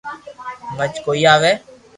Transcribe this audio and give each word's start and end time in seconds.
ھمج 0.75 0.93
ڪوئي 1.05 1.21
آوي 1.33 1.51